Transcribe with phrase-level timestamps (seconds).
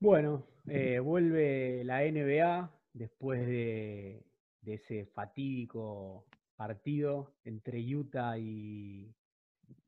[0.00, 4.24] Bueno, eh, vuelve la NBA después de,
[4.64, 6.24] ese fatídico
[6.56, 9.12] partido entre Utah y,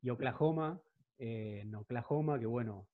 [0.09, 0.81] Oklahoma.
[1.17, 2.87] Eh, en Oklahoma, que bueno,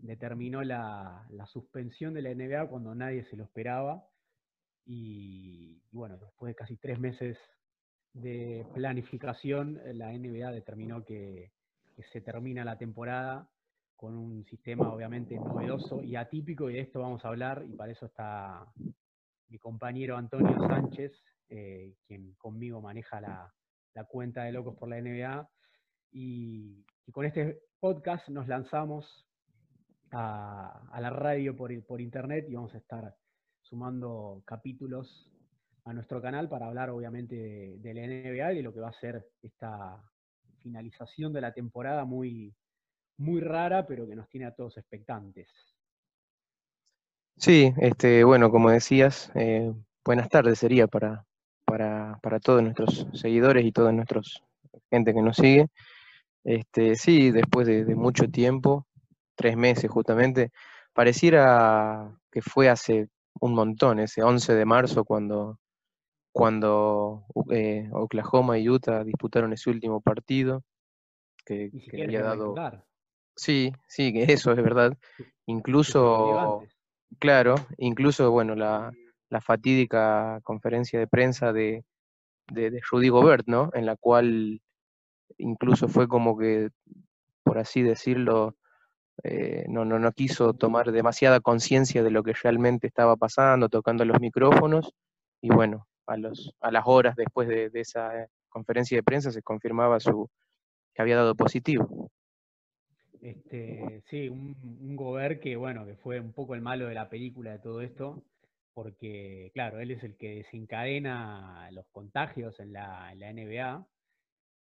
[0.00, 4.04] determinó la, suspensión de la NBA cuando nadie se lo esperaba.
[4.84, 7.38] Y, bueno, después de casi tres meses
[8.12, 11.52] de planificación, la NBA determinó que
[12.12, 13.48] se termina la temporada
[13.96, 17.92] con un sistema obviamente novedoso y atípico, y de esto vamos a hablar, y para
[17.92, 18.66] eso está
[19.48, 21.12] mi compañero Antonio Sánchez,
[21.48, 23.52] eh, quien conmigo maneja la,
[24.08, 25.48] cuenta de Locos por la NBA.
[26.12, 29.06] Y, con este podcast nos lanzamos
[30.10, 33.14] a, la radio por, por, internet y vamos a estar
[33.62, 35.30] sumando capítulos
[35.84, 38.88] a nuestro canal para hablar obviamente de, de la NBA y de lo que va
[38.88, 40.02] a ser esta
[40.58, 42.52] finalización de la temporada muy,
[43.18, 45.48] muy rara, pero que nos tiene a todos expectantes.
[47.36, 49.72] Sí, este, bueno, como decías, eh,
[50.04, 51.26] buenas tardes sería para,
[51.64, 54.22] para, todos nuestros seguidores y toda nuestra
[54.90, 55.66] gente que nos sigue.
[56.44, 58.86] Este, sí, después de, mucho tiempo,
[59.34, 60.50] tres meses justamente,
[60.94, 63.08] pareciera que fue hace
[63.40, 65.58] un montón, ese 11 de marzo, cuando,
[66.32, 70.62] cuando eh, Oklahoma y Utah disputaron ese último partido,
[71.44, 72.54] que, que había dado...
[73.36, 74.96] Sí, sí, que eso es verdad.
[75.46, 76.64] Incluso,
[77.18, 78.92] claro, incluso, bueno, la,
[79.42, 81.84] fatídica conferencia de prensa de,
[82.50, 83.70] de, Rudy Gobert, ¿no?
[83.74, 84.62] En la cual
[85.36, 86.70] incluso fue como que,
[87.44, 88.56] por así decirlo,
[89.22, 94.04] eh, no, no, no quiso tomar demasiada conciencia de lo que realmente estaba pasando, tocando
[94.06, 94.94] los micrófonos,
[95.42, 98.10] y bueno, a, los, a las horas después de, de esa
[98.48, 100.30] conferencia de prensa se confirmaba su,
[100.94, 102.10] que había dado positivo.
[103.22, 107.52] Este, sí, un, un que, bueno, que fue un poco el malo de la película
[107.52, 108.22] de todo esto,
[108.74, 113.86] porque, claro, él es el que desencadena los contagios en la, NBA,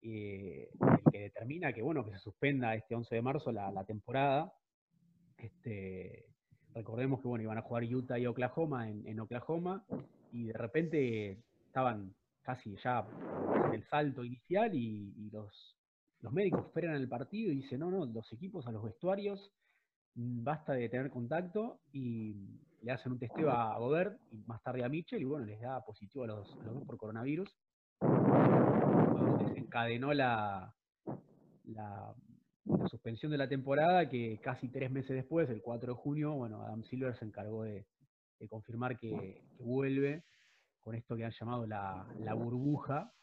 [0.01, 4.53] eh, el que determina que, bueno, que se suspenda este 11 de marzo la, temporada.
[5.37, 6.27] Este,
[6.73, 9.85] recordemos que, bueno, iban a jugar Utah y Oklahoma en, Oklahoma,
[10.31, 13.05] y de repente estaban casi ya
[13.67, 15.75] en el salto inicial y los
[16.25, 19.51] los médicos frenan el partido y dicen, no, no, los equipos a los vestuarios,
[20.15, 22.33] mm, basta de tener contacto y
[22.81, 25.85] le hacen un testeo a Gobert y más tarde a Mitchell y bueno, les da
[25.85, 27.55] positivo a los, dos por coronavirus.
[29.39, 30.73] Desencadenó la,
[31.65, 32.15] la,
[32.89, 36.83] suspensión de la temporada que casi tres meses después, el 4 de junio, bueno, Adam
[36.85, 37.85] Silver se encargó de,
[38.49, 40.23] confirmar que, vuelve
[40.79, 43.13] con esto que han llamado la, burbuja,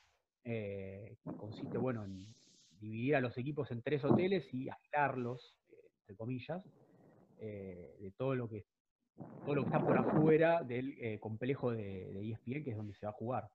[0.44, 2.32] eh, que consiste, bueno, en
[2.82, 6.62] dividir a los equipos en tres hoteles y aislarlos, eh, entre comillas,
[7.38, 8.66] eh, de todo lo que
[9.44, 12.94] todo lo que está por afuera del eh, complejo de, de, ESPN, que es donde
[12.94, 13.48] se va a jugar.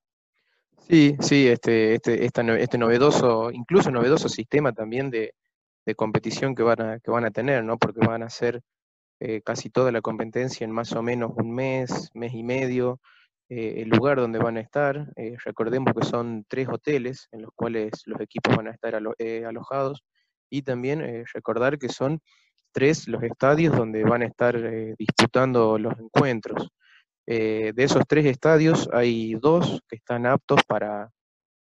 [0.77, 5.33] Sí, sí, este, este, este novedoso, incluso novedoso sistema también de,
[5.95, 7.77] competición que van, a, que van a tener, ¿no?
[7.77, 8.61] Porque van a hacer
[9.43, 12.99] casi toda la competencia en más o menos un mes, mes y medio,
[13.49, 15.09] eh, el lugar donde van a estar.
[15.15, 19.45] Eh, recordemos que son tres hoteles en los cuales los equipos van a estar eh,
[19.45, 20.03] alojados
[20.49, 22.19] y también recordar que son
[22.71, 24.57] tres los estadios donde van a estar
[24.97, 26.69] disputando los encuentros.
[27.25, 31.09] de esos tres estadios hay dos que están aptos para,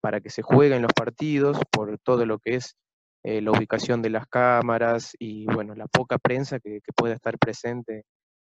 [0.02, 2.76] para que se jueguen los partidos por todo lo que es
[3.24, 8.06] la ubicación de las cámaras y bueno, la poca prensa que, que pueda estar presente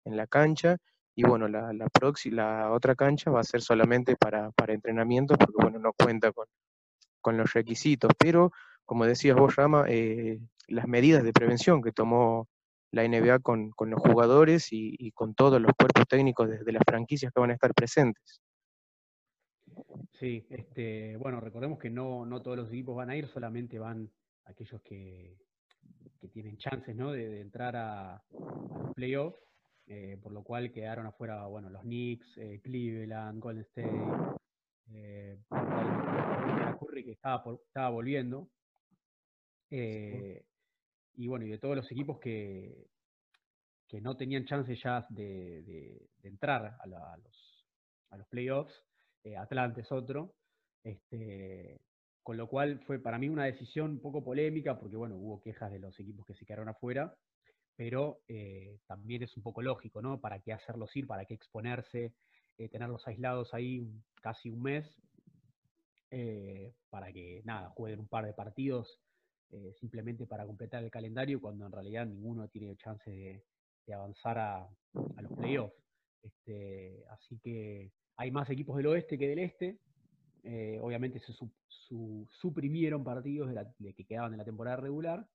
[0.04, 0.76] en la cancha
[1.14, 1.88] y bueno, la, la,
[2.30, 6.46] la otra cancha va a ser solamente para, para entrenamiento porque bueno, no cuenta con,
[7.20, 8.12] con, los requisitos.
[8.18, 8.52] Pero,
[8.84, 12.48] como decías vos, Rama, eh, las medidas de prevención que tomó
[12.92, 17.32] la NBA con, con los jugadores y, con todos los cuerpos técnicos de, las franquicias
[17.32, 18.40] que van a estar presentes.
[20.14, 24.10] Sí, este, bueno, recordemos que no, no todos los equipos van a ir, solamente van
[24.44, 25.38] aquellos que,
[26.20, 27.12] que tienen chances ¿no?
[27.12, 28.24] de, entrar a, a
[28.82, 29.49] los playoffs
[29.92, 33.90] eh, por lo cual quedaron afuera, bueno, los Knicks, eh, Cleveland, Golden State,
[34.92, 35.36] eh,
[36.78, 38.48] Curry que estaba, estaba volviendo.
[39.68, 42.86] y bueno, y de todos los equipos que,
[43.88, 47.66] que no tenían chance ya de, entrar a, los,
[48.10, 48.84] a los playoffs,
[49.36, 50.36] Atlanta es otro.
[50.84, 51.80] Este,
[52.22, 55.72] con lo cual fue para mí una decisión un poco polémica, porque bueno, hubo quejas
[55.72, 57.12] de los equipos que se quedaron afuera,
[57.76, 60.20] pero eh, también es un poco lógico, ¿no?
[60.20, 61.06] ¿Para qué hacerlos ir?
[61.06, 62.12] ¿Para qué exponerse?
[62.58, 63.86] Eh, tenerlos aislados ahí
[64.20, 64.86] casi un mes,
[66.10, 69.00] eh, para que, nada, jueguen un par de partidos
[69.80, 73.42] simplemente para completar el calendario, cuando en realidad ninguno tiene chance de,
[73.92, 74.68] avanzar a,
[75.20, 75.74] los playoffs.
[76.22, 79.78] Este, así que hay más equipos del oeste que del este.
[80.80, 81.32] Obviamente se
[82.30, 85.26] suprimieron partidos de, que quedaban en la temporada regular,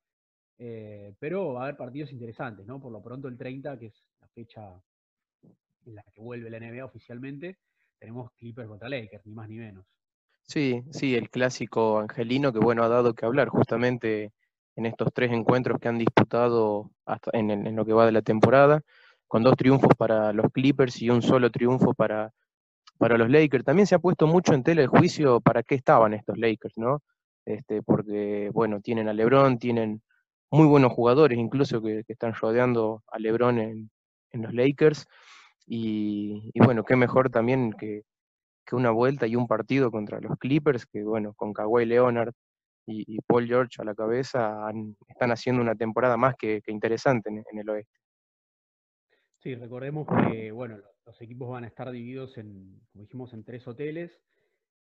[0.58, 2.80] eh, pero va a haber partidos interesantes, ¿no?
[2.80, 4.82] Por lo pronto el 30, que es la fecha
[5.86, 7.58] en la que vuelve la NBA oficialmente,
[8.00, 9.86] tenemos Clippers contra Lakers, ni más ni menos.
[10.48, 14.32] Sí, sí, el clásico angelino que bueno ha dado que hablar justamente
[14.76, 16.92] en estos tres encuentros que han disputado
[17.34, 18.82] en, lo que va de la temporada,
[19.28, 22.32] con dos triunfos para los Clippers y un solo triunfo para,
[22.98, 23.66] para los Lakers.
[23.66, 27.02] También se ha puesto mucho en tela el juicio para qué estaban estos Lakers, ¿no?
[27.46, 30.02] Este, porque, bueno, tienen a LeBron, tienen
[30.56, 33.90] muy buenos jugadores, incluso que, están rodeando a LeBron en,
[34.32, 35.06] los Lakers.
[35.68, 38.04] Y, bueno, qué mejor también que,
[38.72, 42.34] una vuelta y un partido contra los Clippers, que bueno, con Kawhi Leonard
[42.88, 44.68] y, Paul George a la cabeza
[45.08, 48.00] están haciendo una temporada más que, interesante en, el oeste.
[49.40, 53.68] Sí, recordemos que bueno, los equipos van a estar divididos en, como dijimos, en tres
[53.68, 54.20] hoteles.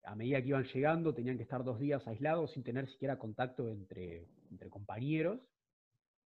[0.04, 3.68] A medida que iban llegando, tenían que estar dos días aislados sin tener siquiera contacto
[3.68, 5.51] entre, entre compañeros.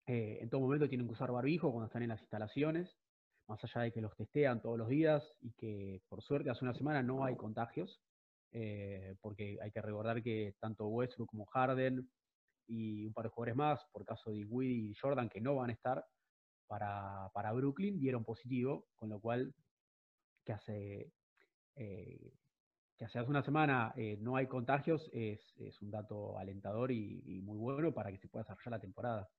[0.05, 2.97] Eh, en todo momento tienen que usar barbijo cuando están en las instalaciones,
[3.47, 6.73] más allá de que los testean todos los días y que por suerte hace una
[6.73, 8.01] semana no hay contagios,
[8.51, 12.09] eh, porque hay que recordar que tanto Westbrook como Harden
[12.67, 15.69] y un par de jugadores más, por caso de Woody y Jordan, que no van
[15.69, 16.05] a estar
[16.67, 19.53] para, para Brooklyn, dieron positivo, con lo cual
[20.45, 21.11] que hace,
[21.75, 22.33] eh,
[22.97, 25.41] que hace una semana no hay contagios es,
[25.81, 29.29] un dato alentador y, muy bueno para que se pueda desarrollar la temporada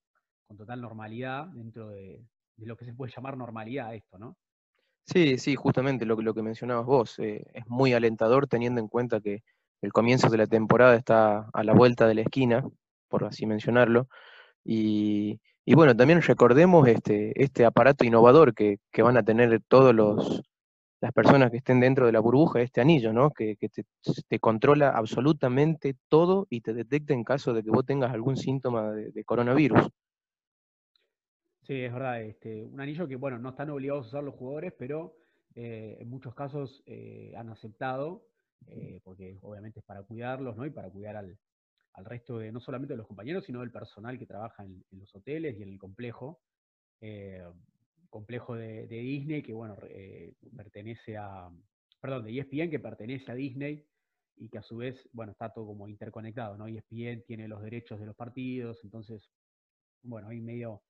[0.47, 2.25] con total normalidad dentro de,
[2.59, 4.37] lo que se puede llamar normalidad esto, ¿no?
[5.07, 7.19] Sí, sí, justamente lo, lo que mencionabas vos.
[7.19, 9.43] Eh, es muy alentador teniendo en cuenta que
[9.83, 12.65] el comienzo de la temporada está a la vuelta de la esquina,
[13.09, 14.09] por así mencionarlo.
[14.65, 20.43] Y, bueno, también recordemos este, este aparato innovador que, van a tener todos los
[21.01, 23.31] las personas que estén dentro de la burbuja, este anillo, ¿no?
[23.31, 23.85] Que, te,
[24.27, 28.91] te, controla absolutamente todo y te detecta en caso de que vos tengas algún síntoma
[28.91, 29.87] de coronavirus.
[31.67, 32.23] Sí, es verdad.
[32.23, 35.17] Este, un anillo que, bueno, no están obligados a usar los jugadores, pero
[35.55, 38.27] eh, en muchos casos eh, han aceptado,
[38.67, 40.67] eh, porque obviamente es para cuidarlos, ¿no?
[40.67, 41.39] Y para cuidar al,
[42.05, 45.59] resto de, no solamente de los compañeros, sino del personal que trabaja en, los hoteles
[45.59, 46.43] y en el complejo.
[48.11, 49.77] complejo de, Disney, que, bueno,
[50.57, 51.51] pertenece a,
[52.01, 53.87] perdón, de ESPN, que pertenece a Disney
[54.37, 56.67] y que a su vez, bueno, está todo como interconectado, ¿no?
[56.67, 59.31] ESPN tiene los derechos de los partidos, entonces,
[60.03, 60.83] bueno, hay medio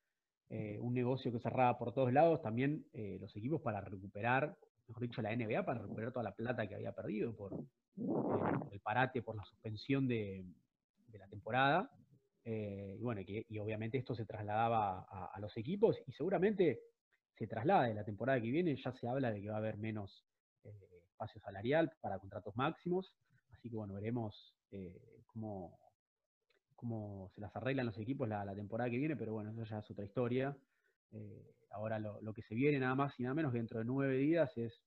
[0.50, 4.56] eh, un negocio que cerraba por todos lados, también eh, los equipos para recuperar,
[4.86, 8.02] mejor dicho, la NBA para recuperar toda la plata que había perdido por, eh,
[8.70, 10.44] el parate, por la suspensión de,
[11.12, 11.90] la temporada.
[12.44, 16.80] y bueno, y obviamente esto se trasladaba a, los equipos y seguramente
[17.38, 19.76] se traslada de la temporada que viene, ya se habla de que va a haber
[19.78, 20.26] menos
[21.08, 23.14] espacio salarial para contratos máximos,
[23.52, 24.56] así que bueno, veremos
[25.28, 25.78] cómo,
[26.84, 29.90] cómo se las arreglan los equipos la, temporada que viene, pero bueno, eso ya es
[29.90, 30.54] otra historia.
[31.12, 34.54] Eh, ahora lo, que se viene nada más y nada menos dentro de nueve días
[34.58, 34.82] es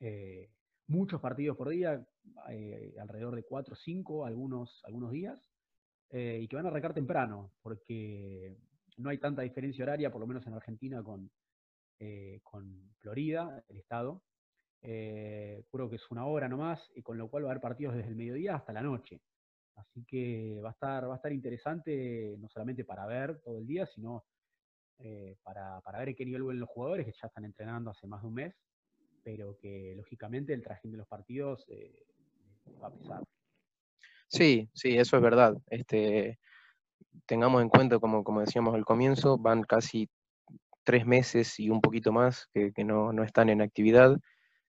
[0.00, 0.48] eh,
[0.86, 2.02] muchos partidos por día,
[2.48, 5.38] eh, alrededor de cuatro o cinco algunos, algunos días,
[6.12, 8.56] y que van a arrancar temprano, porque
[8.96, 11.30] no hay tanta diferencia horaria, por lo menos en Argentina, con,
[12.42, 14.22] con Florida, el estado.
[14.80, 18.08] creo que es una hora nomás, y con lo cual va a haber partidos desde
[18.08, 19.20] el mediodía hasta la noche.
[19.76, 23.66] Así que va a estar, va a estar interesante, no solamente para ver todo el
[23.66, 24.24] día, sino
[24.98, 28.22] eh, para, ver en qué nivel vuelven los jugadores que ya están entrenando hace más
[28.22, 28.54] de un mes,
[29.22, 32.06] pero que lógicamente el trajín de los partidos eh,
[32.82, 33.22] va a pesar.
[34.28, 35.56] Sí, sí, eso es verdad.
[35.68, 36.38] Este,
[37.26, 40.08] tengamos en cuenta, como, como decíamos al comienzo, van casi
[40.84, 44.16] tres meses y un poquito más que, no, no, están en actividad,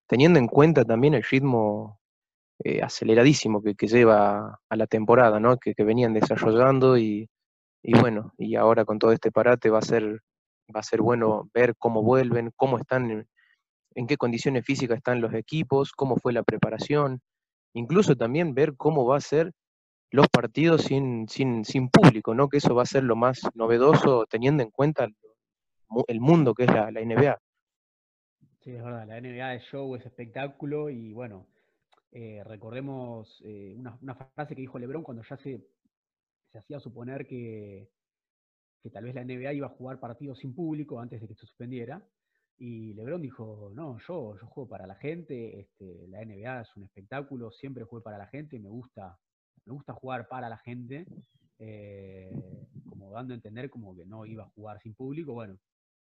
[0.07, 1.99] teniendo en cuenta también el ritmo
[2.63, 5.57] eh, aceleradísimo que, lleva a la temporada, ¿no?
[5.57, 7.29] Que, venían desarrollando y,
[7.83, 10.21] bueno, y ahora con todo este parate va a ser,
[10.75, 13.27] va a ser bueno ver cómo vuelven, cómo están,
[13.93, 17.21] en, qué condiciones físicas están los equipos, cómo fue la preparación,
[17.73, 19.51] incluso también ver cómo va a ser
[20.09, 22.49] los partidos sin, sin, sin público, ¿no?
[22.49, 25.07] Que eso va a ser lo más novedoso teniendo en cuenta
[26.07, 27.37] el mundo que es la, la NBA.
[28.61, 31.45] Sí, es verdad, la NBA es show, es espectáculo y bueno,
[32.19, 35.63] eh, recordemos eh, una, frase que dijo Lebron cuando ya se,
[36.51, 37.91] se hacía suponer que,
[38.81, 41.45] que, tal vez la NBA iba a jugar partidos sin público antes de que se
[41.45, 42.03] suspendiera.
[42.57, 46.85] Y Lebron dijo, no, yo, yo juego para la gente, este, la NBA es un
[46.85, 49.15] espectáculo, siempre juego para la gente, me gusta,
[49.65, 51.05] me gusta jugar para la gente,
[51.59, 52.31] eh,
[52.89, 55.33] como dando a entender como que no iba a jugar sin público.
[55.33, 55.59] Bueno,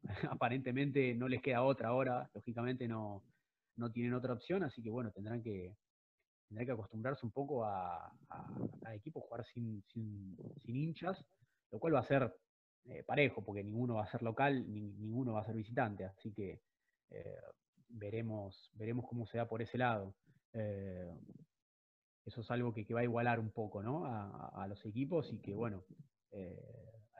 [0.31, 3.21] aparentemente no les queda otra ahora, lógicamente no,
[3.75, 5.75] no tienen otra opción, así que bueno, tendrán que,
[6.49, 11.23] tendrán que acostumbrarse un poco a, a, equipo jugar sin, sin, hinchas,
[11.71, 12.35] lo cual va a ser
[12.85, 16.33] eh, parejo, porque ninguno va a ser local, ni, ninguno va a ser visitante, así
[16.33, 16.59] que
[17.11, 17.41] eh,
[17.87, 20.15] veremos, veremos cómo se da por ese lado.
[20.53, 21.13] Eh,
[22.25, 24.05] eso es algo que, va a igualar un poco ¿no?
[24.05, 25.83] a, los equipos y que, bueno,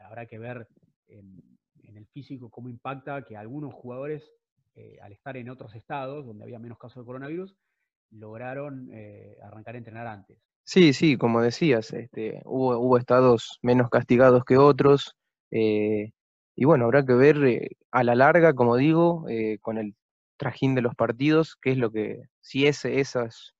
[0.04, 0.68] habrá que ver
[1.08, 1.40] en,
[1.82, 4.22] el físico cómo impacta que algunos jugadores,
[5.02, 7.56] al estar en otros estados donde había menos casos de coronavirus,
[8.10, 8.90] lograron
[9.42, 10.38] arrancar a entrenar antes.
[10.64, 15.16] Sí, sí, como decías, este, hubo, hubo estados menos castigados que otros,
[15.50, 16.12] eh,
[16.54, 19.94] y bueno, habrá que ver eh, a la larga, como digo, eh, con el
[20.36, 23.54] trajín de los partidos, qué es lo que, si ese, esas,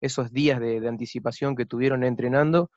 [0.00, 2.70] esos días de, anticipación que tuvieron entrenando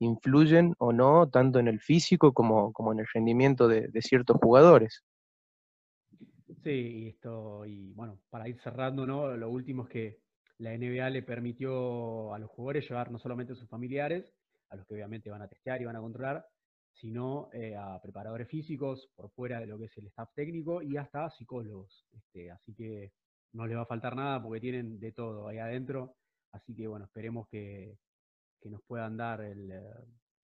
[0.00, 5.04] influyen o no tanto en el físico como, como en el rendimiento de, ciertos jugadores.
[6.64, 9.36] Sí, esto, y bueno, para ir cerrando, ¿no?
[9.36, 10.18] Lo último es que
[10.60, 14.30] la NBA le permitió a los jugadores llevar no solamente a sus familiares,
[14.68, 16.46] a los que obviamente van a testear y van a controlar,
[16.92, 20.98] sino eh, a preparadores físicos por fuera de lo que es el staff técnico y
[20.98, 22.06] hasta psicólogos.
[22.12, 23.12] Este, así que
[23.54, 26.16] no les va a faltar nada porque tienen de todo ahí adentro.
[26.52, 27.96] Así que bueno, esperemos que,
[28.64, 29.80] nos puedan dar el, eh,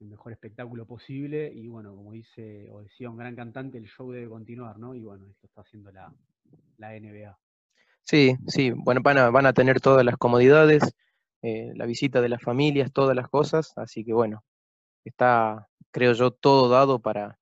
[0.00, 1.52] el, mejor espectáculo posible.
[1.52, 4.94] Y bueno, como dice o decía un gran cantante, el show debe continuar, ¿no?
[4.94, 6.10] Y bueno, esto está haciendo la,
[6.78, 7.38] la NBA.
[8.06, 10.94] Sí, sí, bueno, van a, van a tener todas las comodidades,
[11.42, 14.44] eh, la visita de las familias, todas las cosas, así que bueno,
[15.04, 17.40] está, creo yo, todo dado para,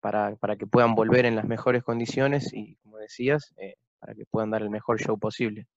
[0.00, 4.50] para, que puedan volver en las mejores condiciones y, como decías, eh, para que puedan
[4.50, 5.68] dar el mejor show posible.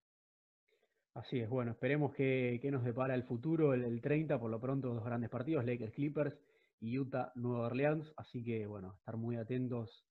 [1.14, 4.96] Así es, bueno, esperemos que, nos depara el futuro, el, el, 30, por lo pronto
[4.96, 6.36] dos grandes partidos, Lakers Clippers
[6.80, 10.08] y Utah Nueva Orleans, así que bueno, estar muy atentos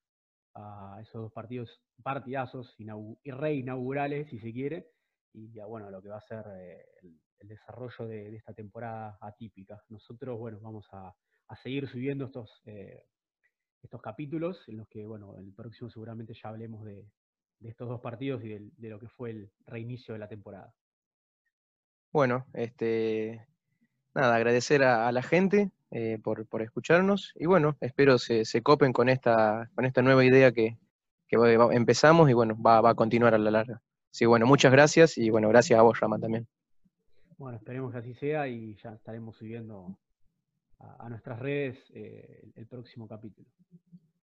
[0.57, 4.87] a esos dos partidos, partidazos y reinaugurales, si se quiere,
[5.33, 9.79] y ya bueno, lo que va a ser eh, el, desarrollo de, esta temporada atípica.
[9.89, 11.15] Nosotros, bueno, vamos a,
[11.61, 13.05] seguir subiendo estos, eh,
[13.81, 17.07] estos capítulos, en los que, bueno, el próximo seguramente ya hablemos de,
[17.61, 20.73] estos dos partidos y de, lo que fue el reinicio de la temporada.
[22.11, 23.47] Bueno, este,
[24.13, 27.33] nada, agradecer a la gente eh, por, escucharnos.
[27.35, 30.77] Y bueno, espero se, se copen con esta, con esta nueva idea que,
[31.29, 33.81] empezamos y bueno, va, a continuar a la larga.
[34.11, 36.47] Sí, bueno, muchas gracias y bueno, gracias a vos, Rama, también.
[37.37, 39.97] Bueno, esperemos que así sea y ya estaremos subiendo
[40.79, 43.47] a, nuestras redes eh, el próximo capítulo.